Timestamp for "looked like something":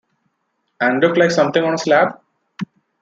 0.99-1.63